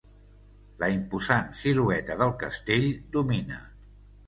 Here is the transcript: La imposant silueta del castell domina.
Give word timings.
La 0.83 0.89
imposant 0.93 1.51
silueta 1.59 2.17
del 2.23 2.33
castell 2.47 2.91
domina. 3.19 3.63